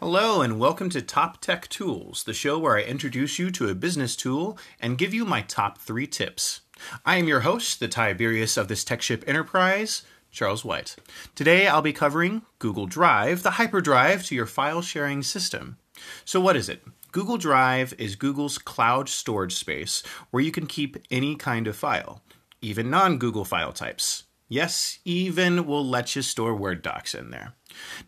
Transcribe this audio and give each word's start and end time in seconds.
Hello, 0.00 0.42
and 0.42 0.58
welcome 0.58 0.90
to 0.90 1.00
Top 1.00 1.40
Tech 1.40 1.68
Tools, 1.68 2.24
the 2.24 2.34
show 2.34 2.58
where 2.58 2.76
I 2.76 2.82
introduce 2.82 3.38
you 3.38 3.52
to 3.52 3.68
a 3.68 3.76
business 3.76 4.16
tool 4.16 4.58
and 4.80 4.98
give 4.98 5.14
you 5.14 5.24
my 5.24 5.42
top 5.42 5.78
three 5.78 6.08
tips. 6.08 6.62
I 7.06 7.18
am 7.18 7.28
your 7.28 7.40
host, 7.40 7.78
the 7.78 7.86
Tiberius 7.86 8.56
of 8.56 8.66
this 8.66 8.82
tech 8.82 9.02
ship 9.02 9.22
enterprise, 9.24 10.02
Charles 10.32 10.64
White. 10.64 10.96
Today 11.36 11.68
I'll 11.68 11.80
be 11.80 11.92
covering 11.92 12.42
Google 12.58 12.86
Drive, 12.86 13.44
the 13.44 13.52
hyperdrive 13.52 14.24
to 14.24 14.34
your 14.34 14.46
file 14.46 14.82
sharing 14.82 15.22
system. 15.22 15.76
So, 16.24 16.40
what 16.40 16.56
is 16.56 16.68
it? 16.68 16.82
Google 17.12 17.38
Drive 17.38 17.94
is 17.96 18.16
Google's 18.16 18.58
cloud 18.58 19.08
storage 19.08 19.54
space 19.54 20.02
where 20.32 20.42
you 20.42 20.50
can 20.50 20.66
keep 20.66 20.96
any 21.08 21.36
kind 21.36 21.68
of 21.68 21.76
file, 21.76 22.20
even 22.60 22.90
non 22.90 23.16
Google 23.16 23.44
file 23.44 23.72
types. 23.72 24.24
Yes, 24.48 24.98
even 25.04 25.66
will 25.66 25.86
let 25.86 26.16
you 26.16 26.22
store 26.22 26.56
Word 26.56 26.82
docs 26.82 27.14
in 27.14 27.30
there. 27.30 27.54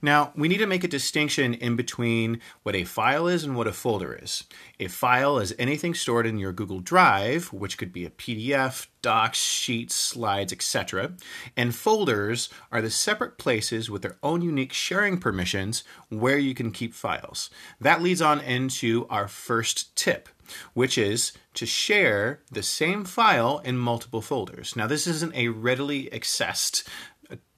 Now, 0.02 0.32
we 0.36 0.48
need 0.48 0.58
to 0.58 0.66
make 0.66 0.84
a 0.84 0.88
distinction 0.88 1.54
in 1.54 1.76
between 1.76 2.40
what 2.62 2.74
a 2.74 2.84
file 2.84 3.26
is 3.26 3.44
and 3.44 3.56
what 3.56 3.66
a 3.66 3.72
folder 3.72 4.18
is. 4.20 4.44
A 4.80 4.88
file 4.88 5.38
is 5.38 5.54
anything 5.58 5.94
stored 5.94 6.26
in 6.26 6.38
your 6.38 6.52
Google 6.52 6.80
Drive, 6.80 7.52
which 7.52 7.78
could 7.78 7.92
be 7.92 8.04
a 8.04 8.10
PDF, 8.10 8.86
docs, 9.02 9.38
sheets, 9.38 9.94
slides, 9.94 10.52
etc. 10.52 11.12
And 11.56 11.74
folders 11.74 12.48
are 12.72 12.82
the 12.82 12.90
separate 12.90 13.38
places 13.38 13.88
with 13.90 14.02
their 14.02 14.16
own 14.22 14.42
unique 14.42 14.72
sharing 14.72 15.18
permissions 15.18 15.84
where 16.08 16.38
you 16.38 16.54
can 16.54 16.70
keep 16.70 16.94
files. 16.94 17.50
That 17.80 18.02
leads 18.02 18.22
on 18.22 18.40
into 18.40 19.06
our 19.08 19.28
first 19.28 19.94
tip 19.96 20.28
which 20.74 20.98
is 20.98 21.32
to 21.54 21.66
share 21.66 22.40
the 22.50 22.62
same 22.62 23.04
file 23.04 23.60
in 23.64 23.76
multiple 23.76 24.20
folders. 24.20 24.76
Now, 24.76 24.86
this 24.86 25.06
isn't 25.06 25.34
a 25.34 25.48
readily 25.48 26.08
accessed 26.12 26.86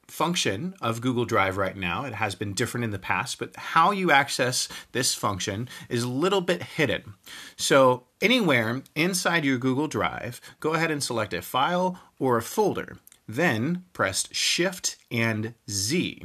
function 0.09 0.75
of 0.81 1.01
Google 1.01 1.25
Drive 1.25 1.57
right 1.57 1.77
now. 1.77 2.05
It 2.05 2.15
has 2.15 2.35
been 2.35 2.55
different 2.55 2.85
in 2.85 2.91
the 2.91 2.99
past, 2.99 3.39
but 3.39 3.55
how 3.57 3.91
you 3.91 4.11
access 4.11 4.69
this 4.93 5.15
function 5.15 5.69
is 5.89 6.03
a 6.03 6.09
little 6.09 6.41
bit 6.41 6.63
hidden. 6.63 7.15
So, 7.57 8.05
anywhere 8.21 8.83
inside 8.95 9.45
your 9.45 9.59
Google 9.59 9.87
Drive, 9.87 10.41
go 10.61 10.75
ahead 10.75 10.91
and 10.91 11.03
select 11.03 11.35
a 11.35 11.43
file 11.43 12.01
or 12.19 12.37
a 12.37 12.43
folder. 12.43 12.97
Then 13.29 13.85
press 13.93 14.29
Shift 14.33 14.97
and 15.11 15.55
Z. 15.71 16.23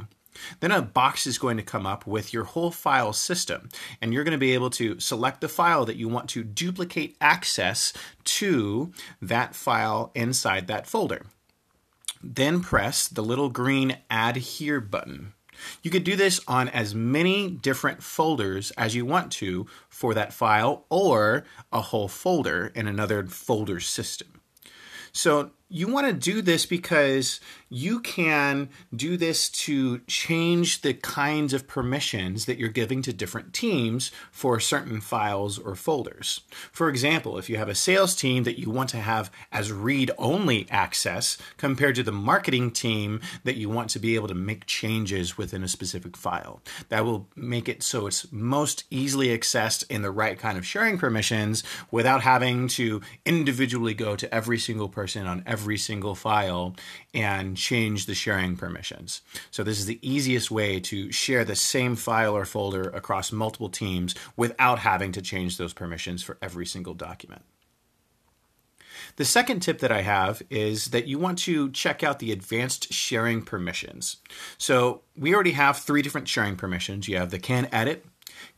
Then 0.60 0.72
a 0.72 0.82
box 0.82 1.26
is 1.26 1.38
going 1.38 1.56
to 1.58 1.62
come 1.62 1.86
up 1.86 2.06
with 2.06 2.32
your 2.32 2.44
whole 2.44 2.70
file 2.70 3.12
system, 3.12 3.68
and 4.00 4.12
you're 4.12 4.24
going 4.24 4.32
to 4.32 4.38
be 4.38 4.54
able 4.54 4.70
to 4.70 4.98
select 4.98 5.40
the 5.40 5.48
file 5.48 5.84
that 5.84 5.96
you 5.96 6.08
want 6.08 6.28
to 6.30 6.42
duplicate 6.42 7.16
access 7.20 7.92
to 8.24 8.92
that 9.22 9.54
file 9.54 10.10
inside 10.14 10.66
that 10.66 10.86
folder. 10.86 11.26
Then 12.26 12.62
press 12.62 13.06
the 13.06 13.22
little 13.22 13.50
green 13.50 13.98
Add 14.08 14.36
Here 14.36 14.80
button. 14.80 15.34
You 15.82 15.90
could 15.90 16.04
do 16.04 16.16
this 16.16 16.40
on 16.48 16.68
as 16.70 16.94
many 16.94 17.50
different 17.50 18.02
folders 18.02 18.70
as 18.72 18.94
you 18.94 19.04
want 19.04 19.30
to 19.32 19.66
for 19.90 20.14
that 20.14 20.32
file 20.32 20.86
or 20.88 21.44
a 21.70 21.82
whole 21.82 22.08
folder 22.08 22.72
in 22.74 22.88
another 22.88 23.26
folder 23.26 23.78
system. 23.78 24.40
So 25.12 25.50
you 25.68 25.88
want 25.88 26.06
to 26.06 26.12
do 26.12 26.42
this 26.42 26.66
because 26.66 27.40
you 27.68 27.98
can 27.98 28.68
do 28.94 29.16
this 29.16 29.48
to 29.48 29.98
change 30.06 30.82
the 30.82 30.94
kinds 30.94 31.52
of 31.52 31.66
permissions 31.66 32.44
that 32.44 32.58
you're 32.58 32.68
giving 32.68 33.02
to 33.02 33.12
different 33.12 33.52
teams 33.52 34.12
for 34.30 34.60
certain 34.60 35.00
files 35.00 35.58
or 35.58 35.74
folders. 35.74 36.42
For 36.70 36.88
example, 36.88 37.38
if 37.38 37.50
you 37.50 37.56
have 37.56 37.68
a 37.68 37.74
sales 37.74 38.14
team 38.14 38.44
that 38.44 38.60
you 38.60 38.70
want 38.70 38.90
to 38.90 38.98
have 38.98 39.30
as 39.50 39.72
read 39.72 40.12
only 40.18 40.68
access 40.70 41.38
compared 41.56 41.96
to 41.96 42.04
the 42.04 42.12
marketing 42.12 42.70
team 42.70 43.20
that 43.42 43.56
you 43.56 43.68
want 43.68 43.90
to 43.90 43.98
be 43.98 44.14
able 44.14 44.28
to 44.28 44.34
make 44.34 44.66
changes 44.66 45.36
within 45.36 45.64
a 45.64 45.68
specific 45.68 46.16
file, 46.16 46.60
that 46.90 47.04
will 47.04 47.26
make 47.34 47.68
it 47.68 47.82
so 47.82 48.06
it's 48.06 48.30
most 48.30 48.84
easily 48.90 49.36
accessed 49.36 49.82
in 49.90 50.02
the 50.02 50.10
right 50.10 50.38
kind 50.38 50.58
of 50.58 50.66
sharing 50.66 50.98
permissions 50.98 51.64
without 51.90 52.20
having 52.20 52.68
to 52.68 53.00
individually 53.24 53.94
go 53.94 54.14
to 54.14 54.32
every 54.32 54.58
single 54.58 54.88
person 54.88 55.26
on 55.26 55.42
every 55.46 55.53
single 55.76 56.14
file 56.14 56.76
and 57.12 57.56
change 57.56 58.06
the 58.06 58.14
sharing 58.14 58.56
permissions. 58.56 59.22
So 59.50 59.62
this 59.62 59.78
is 59.78 59.86
the 59.86 60.00
easiest 60.02 60.50
way 60.50 60.80
to 60.80 61.12
share 61.12 61.44
the 61.44 61.56
same 61.56 61.96
file 61.96 62.36
or 62.36 62.44
folder 62.44 62.88
across 62.90 63.32
multiple 63.32 63.68
teams 63.68 64.14
without 64.36 64.78
having 64.80 65.12
to 65.12 65.22
change 65.22 65.56
those 65.56 65.72
permissions 65.72 66.22
for 66.22 66.38
every 66.42 66.66
single 66.66 66.94
document. 66.94 67.42
The 69.16 69.24
second 69.24 69.60
tip 69.60 69.78
that 69.78 69.92
I 69.92 70.02
have 70.02 70.42
is 70.50 70.86
that 70.86 71.06
you 71.06 71.18
want 71.18 71.38
to 71.40 71.70
check 71.70 72.02
out 72.02 72.18
the 72.18 72.32
advanced 72.32 72.92
sharing 72.92 73.42
permissions. 73.42 74.16
So 74.58 75.02
we 75.16 75.34
already 75.34 75.52
have 75.52 75.78
three 75.78 76.02
different 76.02 76.28
sharing 76.28 76.56
permissions. 76.56 77.06
You 77.06 77.18
have 77.18 77.30
the 77.30 77.38
can 77.38 77.68
edit, 77.72 78.04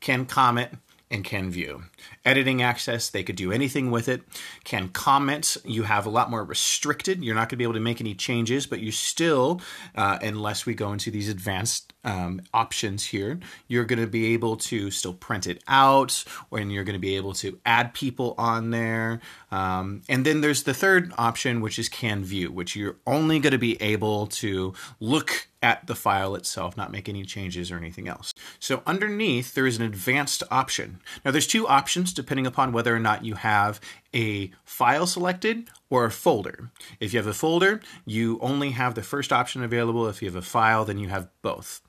can 0.01 0.25
comment, 0.25 0.79
and 1.11 1.25
can 1.25 1.51
view. 1.51 1.85
Editing 2.25 2.63
access, 2.63 3.09
they 3.09 3.23
could 3.23 3.37
do 3.37 3.53
anything 3.53 3.91
with 3.91 4.09
it. 4.09 4.23
Can 4.65 4.89
comment, 4.89 5.57
you 5.65 5.85
have 5.85 6.07
a 6.07 6.11
lot 6.11 6.31
more 6.31 6.45
restricted. 6.45 7.23
You're 7.23 7.35
not 7.35 7.43
going 7.43 7.51
to 7.51 7.57
be 7.57 7.65
able 7.65 7.75
to 7.75 7.81
make 7.81 8.01
any 8.01 8.15
changes, 8.15 8.67
but 8.67 8.81
you 8.81 8.91
still, 8.91 9.61
uh, 9.95 10.19
unless 10.21 10.67
we 10.67 10.75
go 10.75 10.93
into 10.93 11.11
these 11.11 11.29
advanced 11.29 11.93
um, 12.07 12.41
options 12.55 13.05
here, 13.05 13.39
you're 13.69 13.85
going 13.85 13.99
to 13.99 14.07
be 14.07 14.33
able 14.33 14.57
to 14.57 14.91
still 14.91 15.13
print 15.13 15.47
it 15.47 15.63
out, 15.69 16.25
and 16.53 16.73
you're 16.73 16.85
going 16.85 16.95
to 16.95 17.01
be 17.01 17.17
able 17.17 17.35
to 17.35 17.59
add 17.67 17.93
people 17.93 18.35
on 18.39 18.71
there. 18.71 19.21
Um, 19.51 20.03
and 20.09 20.25
then 20.25 20.41
there's 20.41 20.63
the 20.63 20.73
third 20.73 21.13
option, 21.19 21.61
which 21.61 21.79
is 21.79 21.89
can 21.89 22.25
view, 22.25 22.51
which 22.51 22.77
you're 22.77 22.97
only 23.07 23.41
going 23.41 23.53
to 23.53 23.59
be 23.59 23.81
able 23.83 24.29
to 24.29 24.73
look 25.01 25.49
at 25.63 25.87
the 25.87 25.95
file 25.97 26.37
itself, 26.37 26.77
not 26.77 26.93
make 26.93 27.09
any 27.09 27.25
changes 27.25 27.73
or 27.73 27.77
anything 27.77 28.07
else. 28.07 28.33
So 28.61 28.83
underneath, 28.87 29.55
there 29.55 29.67
is 29.67 29.77
an 29.77 29.83
advanced 29.83 30.43
option. 30.51 31.01
Now, 31.25 31.33
there's 31.33 31.47
two 31.47 31.67
options 31.67 32.13
depending 32.13 32.47
upon 32.47 32.73
whether 32.73 32.95
or 32.95 33.01
not 33.01 33.25
you 33.25 33.35
have 33.35 33.81
a 34.17 34.51
file 34.65 35.07
selected 35.07 35.69
or 35.91 36.07
a 36.07 36.11
folder. 36.11 36.71
If 36.99 37.13
you 37.13 37.19
have 37.19 37.27
a 37.27 37.35
folder, 37.35 37.81
you 38.07 38.39
only 38.41 38.71
have 38.71 38.95
the 38.95 39.03
first 39.03 39.31
option 39.31 39.63
available. 39.63 40.09
If 40.09 40.23
you 40.23 40.29
have 40.29 40.37
a 40.37 40.43
file, 40.43 40.87
then 40.87 40.99
you 40.99 41.09
have 41.09 41.29
both. 41.43 41.83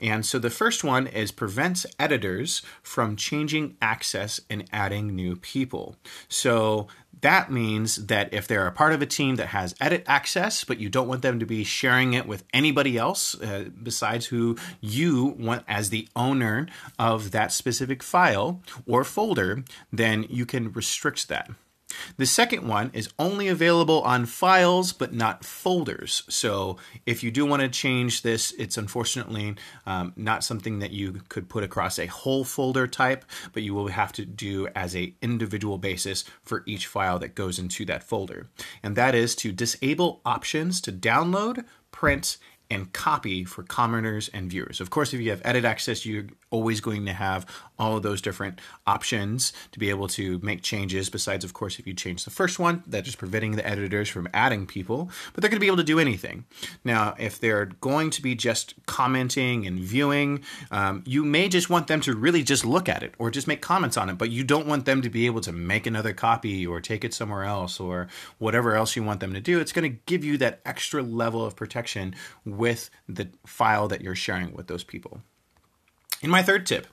And 0.00 0.24
so 0.24 0.38
the 0.38 0.48
first 0.48 0.82
one 0.82 1.06
is 1.06 1.30
prevents 1.30 1.84
editors 1.98 2.62
from 2.82 3.16
changing 3.16 3.76
access 3.82 4.40
and 4.48 4.64
adding 4.72 5.14
new 5.14 5.36
people. 5.36 5.96
So 6.26 6.88
that 7.20 7.52
means 7.52 8.06
that 8.06 8.32
if 8.32 8.48
they're 8.48 8.66
a 8.66 8.72
part 8.72 8.92
of 8.92 9.02
a 9.02 9.06
team 9.06 9.36
that 9.36 9.48
has 9.48 9.74
edit 9.80 10.04
access, 10.06 10.64
but 10.64 10.80
you 10.80 10.88
don't 10.88 11.08
want 11.08 11.22
them 11.22 11.38
to 11.38 11.46
be 11.46 11.64
sharing 11.64 12.14
it 12.14 12.26
with 12.26 12.44
anybody 12.52 12.96
else 12.96 13.38
uh, 13.40 13.66
besides 13.82 14.26
who 14.26 14.56
you 14.80 15.36
want 15.38 15.64
as 15.68 15.90
the 15.90 16.08
owner 16.16 16.66
of 16.98 17.30
that 17.30 17.52
specific 17.52 18.02
file 18.02 18.62
or 18.86 19.04
folder, 19.04 19.64
then 19.92 20.26
you 20.28 20.46
can 20.46 20.72
restrict 20.72 21.28
that. 21.28 21.50
The 22.16 22.26
second 22.26 22.66
one 22.66 22.90
is 22.92 23.12
only 23.18 23.48
available 23.48 24.02
on 24.02 24.26
files 24.26 24.92
but 24.92 25.12
not 25.12 25.44
folders. 25.44 26.22
So 26.28 26.76
if 27.06 27.22
you 27.22 27.30
do 27.30 27.46
want 27.46 27.62
to 27.62 27.68
change 27.68 28.22
this, 28.22 28.52
it's 28.52 28.76
unfortunately 28.76 29.56
um, 29.86 30.12
not 30.16 30.44
something 30.44 30.78
that 30.78 30.92
you 30.92 31.20
could 31.28 31.48
put 31.48 31.64
across 31.64 31.98
a 31.98 32.06
whole 32.06 32.44
folder 32.44 32.86
type, 32.86 33.24
but 33.52 33.62
you 33.62 33.74
will 33.74 33.88
have 33.88 34.12
to 34.12 34.24
do 34.24 34.68
as 34.74 34.94
a 34.94 35.14
individual 35.22 35.78
basis 35.78 36.24
for 36.42 36.62
each 36.66 36.86
file 36.86 37.18
that 37.18 37.34
goes 37.34 37.58
into 37.58 37.84
that 37.84 38.02
folder. 38.02 38.48
And 38.82 38.96
that 38.96 39.14
is 39.14 39.34
to 39.36 39.52
disable 39.52 40.20
options 40.24 40.80
to 40.82 40.92
download, 40.92 41.64
print, 41.90 42.38
and 42.70 42.92
copy 42.92 43.44
for 43.44 43.62
commenters 43.62 44.30
and 44.32 44.50
viewers. 44.50 44.80
Of 44.80 44.90
course, 44.90 45.12
if 45.12 45.20
you 45.20 45.30
have 45.30 45.42
edit 45.44 45.64
access, 45.64 46.06
you're 46.06 46.26
always 46.50 46.80
going 46.80 47.04
to 47.06 47.12
have 47.12 47.46
all 47.78 47.96
of 47.96 48.02
those 48.02 48.22
different 48.22 48.60
options 48.86 49.52
to 49.72 49.78
be 49.78 49.90
able 49.90 50.08
to 50.08 50.38
make 50.42 50.62
changes. 50.62 51.10
Besides, 51.10 51.44
of 51.44 51.52
course, 51.52 51.78
if 51.78 51.86
you 51.86 51.94
change 51.94 52.24
the 52.24 52.30
first 52.30 52.58
one, 52.58 52.82
that 52.86 53.06
is 53.06 53.16
preventing 53.16 53.52
the 53.52 53.66
editors 53.66 54.08
from 54.08 54.28
adding 54.32 54.66
people, 54.66 55.10
but 55.32 55.40
they're 55.40 55.50
going 55.50 55.58
to 55.58 55.60
be 55.60 55.66
able 55.66 55.76
to 55.78 55.84
do 55.84 55.98
anything. 55.98 56.44
Now, 56.84 57.14
if 57.18 57.38
they're 57.38 57.66
going 57.66 58.10
to 58.10 58.22
be 58.22 58.34
just 58.34 58.74
commenting 58.86 59.66
and 59.66 59.78
viewing, 59.80 60.42
um, 60.70 61.02
you 61.06 61.24
may 61.24 61.48
just 61.48 61.68
want 61.68 61.86
them 61.88 62.00
to 62.02 62.14
really 62.14 62.42
just 62.42 62.64
look 62.64 62.88
at 62.88 63.02
it 63.02 63.14
or 63.18 63.30
just 63.30 63.46
make 63.46 63.60
comments 63.60 63.96
on 63.96 64.08
it, 64.08 64.18
but 64.18 64.30
you 64.30 64.44
don't 64.44 64.66
want 64.66 64.84
them 64.84 65.02
to 65.02 65.10
be 65.10 65.26
able 65.26 65.40
to 65.42 65.52
make 65.52 65.86
another 65.86 66.12
copy 66.12 66.66
or 66.66 66.80
take 66.80 67.04
it 67.04 67.12
somewhere 67.12 67.44
else 67.44 67.80
or 67.80 68.08
whatever 68.38 68.74
else 68.74 68.96
you 68.96 69.02
want 69.02 69.20
them 69.20 69.34
to 69.34 69.40
do. 69.40 69.60
It's 69.60 69.72
going 69.72 69.90
to 69.90 69.98
give 70.06 70.24
you 70.24 70.38
that 70.38 70.60
extra 70.64 71.02
level 71.02 71.44
of 71.44 71.56
protection 71.56 72.14
with 72.56 72.90
the 73.08 73.28
file 73.46 73.88
that 73.88 74.00
you're 74.02 74.14
sharing 74.14 74.52
with 74.52 74.66
those 74.66 74.84
people. 74.84 75.20
And 76.22 76.30
my 76.30 76.42
third 76.42 76.66
tip 76.66 76.86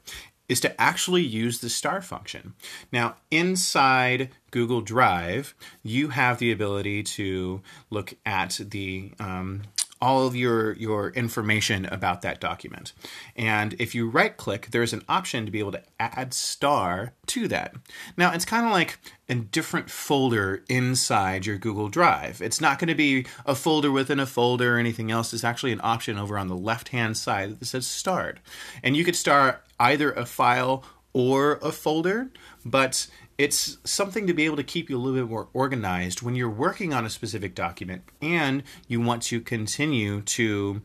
is 0.50 0.60
to 0.60 0.82
actually 0.82 1.22
use 1.22 1.60
the 1.60 1.70
star 1.70 2.02
function. 2.02 2.54
Now, 2.92 3.16
inside 3.32 4.32
Google 4.52 4.82
Drive, 4.82 5.56
you 5.82 6.10
have 6.10 6.40
the 6.40 6.52
ability 6.52 7.04
to 7.04 7.62
look 7.90 8.16
at 8.26 8.60
the 8.62 9.14
um, 9.18 9.62
all 10.02 10.26
of 10.26 10.36
your 10.36 10.74
your 10.74 11.10
information 11.12 11.86
about 11.86 12.22
that 12.24 12.42
document. 12.42 12.94
And 13.36 13.76
if 13.80 13.94
you 13.94 14.10
right 14.10 14.36
click, 14.36 14.68
there's 14.72 14.94
an 14.94 15.04
option 15.08 15.46
to 15.46 15.52
be 15.52 15.60
able 15.60 15.74
to 15.74 15.84
add 16.00 16.34
star 16.34 17.14
to 17.28 17.48
that. 17.50 17.76
Now 18.18 18.34
it's 18.34 18.46
kind 18.46 18.66
of 18.66 18.72
like 18.72 18.98
a 19.30 19.36
different 19.36 19.90
folder 19.90 20.64
inside 20.68 21.46
your 21.46 21.58
Google 21.58 21.88
Drive. 21.88 22.42
It's 22.42 22.60
not 22.60 22.80
going 22.80 22.90
to 22.90 22.96
be 22.96 23.26
a 23.46 23.56
folder 23.56 23.92
within 23.92 24.20
a 24.20 24.26
folder 24.26 24.76
or 24.76 24.80
anything 24.80 25.12
else. 25.12 25.34
It's 25.34 25.44
actually 25.44 25.72
an 25.72 25.82
option 25.84 26.18
over 26.18 26.38
on 26.38 26.48
the 26.48 26.58
left 26.58 26.90
hand 26.90 27.16
side 27.16 27.60
that 27.60 27.66
says 27.66 27.88
starred. 27.88 28.40
And 28.84 28.98
you 28.98 29.06
could 29.06 29.16
star 29.16 29.62
either 29.80 30.12
a 30.12 30.26
file 30.26 30.84
or 31.14 31.60
a 31.62 31.72
folder, 31.72 32.32
but 32.66 33.08
it's 33.38 33.78
something 33.84 34.28
to 34.28 34.34
be 34.34 34.46
able 34.46 34.58
to 34.58 34.64
keep 34.64 34.90
you 34.90 34.98
a 34.98 35.00
little 35.00 35.20
bit 35.20 35.30
more 35.30 35.48
organized 35.54 36.22
when 36.22 36.36
you're 36.36 36.50
working 36.50 36.94
on 36.94 37.06
a 37.06 37.10
specific 37.10 37.56
document 37.56 38.04
and 38.22 38.64
you 38.88 39.02
want 39.02 39.24
to 39.24 39.42
continue 39.42 40.22
to 40.22 40.82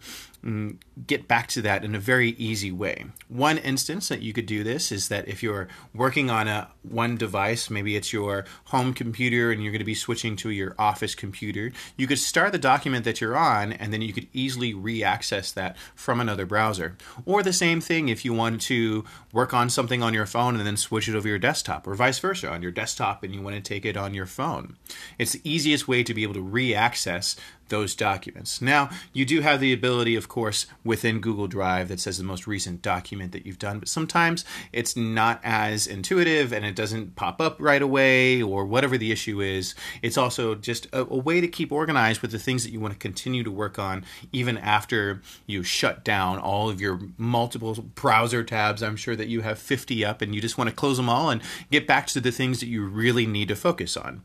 Mm, 0.46 0.76
get 1.08 1.26
back 1.26 1.48
to 1.48 1.62
that 1.62 1.84
in 1.84 1.96
a 1.96 1.98
very 1.98 2.30
easy 2.30 2.70
way. 2.70 3.06
One 3.26 3.58
instance 3.58 4.06
that 4.08 4.22
you 4.22 4.32
could 4.32 4.46
do 4.46 4.62
this 4.62 4.92
is 4.92 5.08
that 5.08 5.26
if 5.26 5.42
you're 5.42 5.66
working 5.92 6.30
on 6.30 6.46
a 6.46 6.68
one 6.82 7.16
device, 7.16 7.68
maybe 7.68 7.96
it's 7.96 8.12
your 8.12 8.44
home 8.66 8.94
computer 8.94 9.50
and 9.50 9.60
you're 9.60 9.72
going 9.72 9.80
to 9.80 9.84
be 9.84 9.94
switching 9.94 10.36
to 10.36 10.50
your 10.50 10.76
office 10.78 11.16
computer, 11.16 11.72
you 11.96 12.06
could 12.06 12.20
start 12.20 12.52
the 12.52 12.58
document 12.58 13.04
that 13.04 13.20
you're 13.20 13.36
on 13.36 13.72
and 13.72 13.92
then 13.92 14.02
you 14.02 14.12
could 14.12 14.28
easily 14.32 14.72
re-access 14.72 15.50
that 15.50 15.76
from 15.96 16.20
another 16.20 16.46
browser. 16.46 16.96
Or 17.24 17.42
the 17.42 17.52
same 17.52 17.80
thing 17.80 18.08
if 18.08 18.24
you 18.24 18.32
want 18.32 18.60
to 18.62 19.04
work 19.32 19.52
on 19.52 19.68
something 19.68 20.00
on 20.00 20.14
your 20.14 20.26
phone 20.26 20.54
and 20.56 20.64
then 20.64 20.76
switch 20.76 21.08
it 21.08 21.16
over 21.16 21.26
your 21.26 21.40
desktop 21.40 21.88
or 21.88 21.96
vice 21.96 22.20
versa 22.20 22.48
on 22.48 22.62
your 22.62 22.70
desktop 22.70 23.24
and 23.24 23.34
you 23.34 23.42
want 23.42 23.56
to 23.56 23.62
take 23.62 23.84
it 23.84 23.96
on 23.96 24.14
your 24.14 24.26
phone. 24.26 24.76
It's 25.18 25.32
the 25.32 25.40
easiest 25.42 25.88
way 25.88 26.04
to 26.04 26.14
be 26.14 26.22
able 26.22 26.34
to 26.34 26.40
re-access 26.40 27.34
those 27.68 27.94
documents. 27.94 28.60
Now, 28.60 28.90
you 29.12 29.24
do 29.24 29.40
have 29.40 29.60
the 29.60 29.72
ability, 29.72 30.14
of 30.16 30.28
course, 30.28 30.66
within 30.84 31.20
Google 31.20 31.46
Drive 31.46 31.88
that 31.88 32.00
says 32.00 32.18
the 32.18 32.24
most 32.24 32.46
recent 32.46 32.82
document 32.82 33.32
that 33.32 33.46
you've 33.46 33.58
done, 33.58 33.78
but 33.78 33.88
sometimes 33.88 34.44
it's 34.72 34.96
not 34.96 35.40
as 35.42 35.86
intuitive 35.86 36.52
and 36.52 36.64
it 36.64 36.76
doesn't 36.76 37.16
pop 37.16 37.40
up 37.40 37.56
right 37.60 37.82
away 37.82 38.42
or 38.42 38.64
whatever 38.64 38.96
the 38.96 39.12
issue 39.12 39.40
is. 39.40 39.74
It's 40.02 40.16
also 40.16 40.54
just 40.54 40.86
a, 40.92 41.00
a 41.00 41.16
way 41.16 41.40
to 41.40 41.48
keep 41.48 41.72
organized 41.72 42.22
with 42.22 42.30
the 42.30 42.38
things 42.38 42.64
that 42.64 42.70
you 42.70 42.80
want 42.80 42.94
to 42.94 42.98
continue 42.98 43.42
to 43.42 43.50
work 43.50 43.78
on 43.78 44.04
even 44.32 44.58
after 44.58 45.22
you 45.46 45.62
shut 45.62 46.04
down 46.04 46.38
all 46.38 46.68
of 46.68 46.80
your 46.80 47.00
multiple 47.16 47.74
browser 47.74 48.44
tabs. 48.44 48.82
I'm 48.82 48.96
sure 48.96 49.16
that 49.16 49.28
you 49.28 49.40
have 49.42 49.58
50 49.58 50.04
up 50.04 50.22
and 50.22 50.34
you 50.34 50.40
just 50.40 50.58
want 50.58 50.70
to 50.70 50.76
close 50.76 50.96
them 50.96 51.08
all 51.08 51.30
and 51.30 51.42
get 51.70 51.86
back 51.86 52.06
to 52.08 52.20
the 52.20 52.32
things 52.32 52.60
that 52.60 52.68
you 52.68 52.86
really 52.86 53.26
need 53.26 53.48
to 53.48 53.56
focus 53.56 53.96
on. 53.96 54.22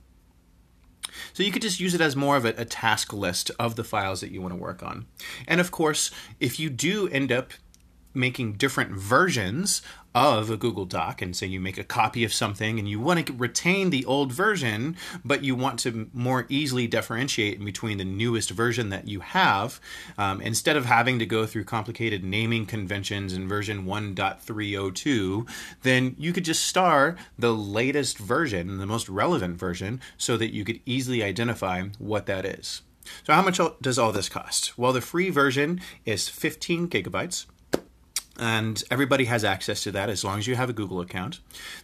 So 1.33 1.43
you 1.43 1.51
could 1.51 1.61
just 1.61 1.79
use 1.79 1.93
it 1.93 2.01
as 2.01 2.15
more 2.15 2.37
of 2.37 2.45
a, 2.45 2.53
a, 2.57 2.65
task 2.65 3.13
list 3.13 3.51
of 3.59 3.75
the 3.75 3.83
files 3.83 4.21
that 4.21 4.31
you 4.31 4.41
want 4.41 4.53
to 4.53 4.59
work 4.59 4.81
on. 4.81 5.05
And 5.47 5.59
of 5.59 5.71
course, 5.71 6.11
if 6.39 6.59
you 6.59 6.69
do 6.69 7.07
end 7.09 7.31
up 7.31 7.53
making 8.13 8.53
different 8.53 8.91
versions 8.91 9.81
of 10.13 10.49
a 10.49 10.57
Google 10.57 10.85
Doc 10.85 11.21
and 11.21 11.35
say 11.35 11.47
you 11.47 11.59
make 11.59 11.77
a 11.77 11.83
copy 11.83 12.23
of 12.23 12.33
something 12.33 12.77
and 12.77 12.87
you 12.87 12.99
want 12.99 13.25
to 13.25 13.33
retain 13.33 13.89
the 13.89 14.03
old 14.05 14.31
version, 14.31 14.97
but 15.23 15.43
you 15.43 15.55
want 15.55 15.79
to 15.79 16.09
more 16.13 16.45
easily 16.49 16.87
differentiate 16.87 17.63
between 17.63 17.97
the 17.97 18.05
newest 18.05 18.49
version 18.49 18.89
that 18.89 19.07
you 19.07 19.21
have, 19.21 19.79
um, 20.17 20.41
instead 20.41 20.75
of 20.75 20.85
having 20.85 21.19
to 21.19 21.25
go 21.25 21.45
through 21.45 21.63
complicated 21.63 22.23
naming 22.23 22.65
conventions 22.65 23.33
in 23.33 23.47
version 23.47 23.85
1.302, 23.85 25.47
then 25.83 26.15
you 26.19 26.33
could 26.33 26.45
just 26.45 26.65
star 26.65 27.15
the 27.39 27.53
latest 27.53 28.17
version, 28.17 28.79
the 28.79 28.85
most 28.85 29.07
relevant 29.07 29.57
version, 29.57 30.01
so 30.17 30.35
that 30.35 30.53
you 30.53 30.65
could 30.65 30.81
easily 30.85 31.23
identify 31.23 31.83
what 31.99 32.25
that 32.25 32.45
is. 32.45 32.81
So, 33.23 33.33
how 33.33 33.41
much 33.41 33.59
does 33.81 33.97
all 33.97 34.11
this 34.11 34.29
cost? 34.29 34.77
Well, 34.77 34.93
the 34.93 35.01
free 35.01 35.29
version 35.31 35.81
is 36.05 36.29
15 36.29 36.87
gigabytes 36.87 37.45
and 38.39 38.83
everybody 38.89 39.25
has 39.25 39.43
access 39.43 39.83
to 39.83 39.91
that 39.91 40.09
as 40.09 40.23
long 40.23 40.39
as 40.39 40.47
you 40.47 40.55
have 40.55 40.69
a 40.69 40.73
Google 40.73 41.01
account. 41.01 41.39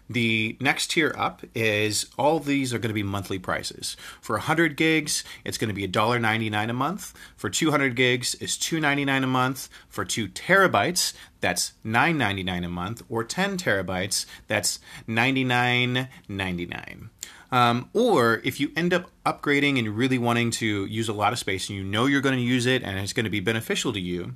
The 0.10 0.58
next 0.60 0.92
tier 0.92 1.14
up 1.18 1.44
is 1.54 2.08
all 2.18 2.40
these 2.40 2.74
are 2.74 2.80
going 2.80 2.90
to 2.90 2.94
be 2.94 3.04
monthly 3.04 3.38
prices. 3.38 3.98
For 4.22 4.38
100 4.38 4.78
gigs, 4.78 5.24
it's 5.44 5.58
going 5.58 5.68
to 5.68 5.74
be 5.74 5.88
$1.99 5.88 6.70
a 6.70 6.74
month. 6.74 7.14
For 7.36 7.50
200 7.50 7.96
gigs, 7.96 8.36
it's 8.40 8.56
$2.99 8.58 9.24
a 9.24 9.28
month. 9.28 9.70
For 9.90 10.06
2 10.06 10.30
terabytes, 10.30 11.14
that's 11.42 11.74
$9.99 11.86 12.66
a 12.66 12.70
month. 12.70 13.04
Or 13.10 13.24
10 13.24 13.58
terabytes, 13.58 14.26
that's 14.48 14.80
$99.99. 15.08 17.10
Um, 17.50 17.90
or 17.94 18.42
if 18.44 18.60
you 18.60 18.72
end 18.76 18.94
up 18.94 19.10
upgrading 19.26 19.80
and 19.80 19.96
really 19.96 20.18
wanting 20.18 20.52
to 20.52 20.86
use 20.86 21.08
a 21.08 21.14
lot 21.14 21.32
of 21.32 21.40
space 21.40 21.70
and 21.70 21.78
you 21.78 21.84
know 21.84 22.06
you're 22.06 22.22
going 22.22 22.36
to 22.36 22.42
use 22.42 22.66
it 22.66 22.84
and 22.84 23.00
it's 23.00 23.14
going 23.14 23.24
to 23.24 23.30
be 23.30 23.40
beneficial 23.40 23.94
to 23.94 24.02
you, 24.02 24.34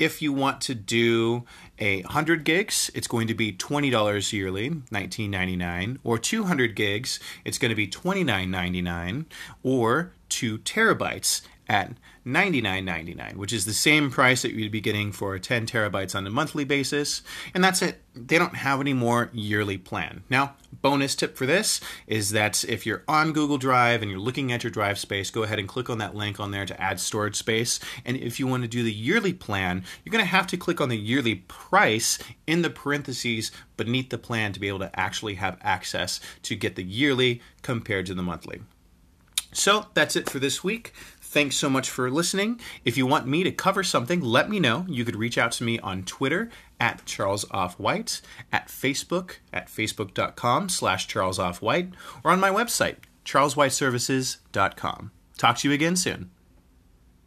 if 0.00 0.22
you 0.22 0.32
want 0.32 0.62
to 0.62 0.74
do 0.74 1.44
a 1.78 2.02
100 2.02 2.42
gigs, 2.42 2.90
it's 2.94 3.06
going 3.06 3.28
to 3.28 3.34
be 3.34 3.52
$20 3.52 4.32
yearly, 4.32 4.70
$19.99, 4.70 5.98
or 6.02 6.18
200 6.18 6.74
gigs, 6.74 7.20
it's 7.44 7.58
going 7.58 7.68
to 7.68 7.76
be 7.76 7.86
$29.99, 7.86 9.26
or 9.62 10.14
2 10.30 10.58
terabytes 10.58 11.42
at 11.70 11.92
$99.99, 12.26 13.36
which 13.36 13.52
is 13.52 13.64
the 13.64 13.72
same 13.72 14.10
price 14.10 14.42
that 14.42 14.52
you'd 14.52 14.72
be 14.72 14.80
getting 14.80 15.12
for 15.12 15.38
10 15.38 15.66
terabytes 15.66 16.16
on 16.16 16.26
a 16.26 16.30
monthly 16.30 16.64
basis. 16.64 17.22
And 17.54 17.62
that's 17.62 17.80
it. 17.80 18.02
They 18.12 18.38
don't 18.38 18.56
have 18.56 18.80
any 18.80 18.92
more 18.92 19.30
yearly 19.32 19.78
plan. 19.78 20.24
Now, 20.28 20.56
bonus 20.82 21.14
tip 21.14 21.36
for 21.36 21.46
this 21.46 21.80
is 22.08 22.30
that 22.30 22.64
if 22.64 22.84
you're 22.84 23.04
on 23.06 23.32
Google 23.32 23.56
Drive 23.56 24.02
and 24.02 24.10
you're 24.10 24.20
looking 24.20 24.50
at 24.50 24.64
your 24.64 24.72
drive 24.72 24.98
space, 24.98 25.30
go 25.30 25.44
ahead 25.44 25.60
and 25.60 25.68
click 25.68 25.88
on 25.88 25.98
that 25.98 26.16
link 26.16 26.40
on 26.40 26.50
there 26.50 26.66
to 26.66 26.80
add 26.80 26.98
storage 26.98 27.36
space. 27.36 27.78
And 28.04 28.16
if 28.16 28.40
you 28.40 28.48
want 28.48 28.64
to 28.64 28.68
do 28.68 28.82
the 28.82 28.92
yearly 28.92 29.32
plan, 29.32 29.84
you're 30.04 30.10
going 30.10 30.24
to 30.24 30.28
have 30.28 30.48
to 30.48 30.56
click 30.56 30.80
on 30.80 30.88
the 30.88 30.98
yearly 30.98 31.36
price 31.36 32.18
in 32.48 32.62
the 32.62 32.70
parentheses 32.70 33.52
beneath 33.76 34.10
the 34.10 34.18
plan 34.18 34.52
to 34.54 34.60
be 34.60 34.66
able 34.66 34.80
to 34.80 34.98
actually 34.98 35.36
have 35.36 35.56
access 35.62 36.18
to 36.42 36.56
get 36.56 36.74
the 36.74 36.82
yearly 36.82 37.40
compared 37.62 38.06
to 38.06 38.14
the 38.14 38.22
monthly. 38.22 38.60
So 39.52 39.86
that's 39.94 40.16
it 40.16 40.30
for 40.30 40.38
this 40.38 40.62
week. 40.62 40.92
Thanks 41.30 41.54
so 41.54 41.70
much 41.70 41.88
for 41.88 42.10
listening. 42.10 42.58
If 42.84 42.96
you 42.96 43.06
want 43.06 43.28
me 43.28 43.44
to 43.44 43.52
cover 43.52 43.84
something, 43.84 44.20
let 44.20 44.50
me 44.50 44.58
know. 44.58 44.84
You 44.88 45.04
could 45.04 45.14
reach 45.14 45.38
out 45.38 45.52
to 45.52 45.64
me 45.64 45.78
on 45.78 46.02
Twitter 46.02 46.50
at 46.80 47.06
Charles 47.06 47.44
Off 47.52 47.78
White, 47.78 48.20
at 48.52 48.66
Facebook 48.66 49.36
at 49.52 49.68
facebook.com 49.68 50.68
slash 50.68 51.06
Charles 51.06 51.38
Off 51.38 51.62
White, 51.62 51.90
or 52.24 52.32
on 52.32 52.40
my 52.40 52.50
website, 52.50 52.96
charleswhiteservices.com. 53.24 55.12
Talk 55.38 55.58
to 55.58 55.68
you 55.68 55.72
again 55.72 55.94
soon. 55.94 56.30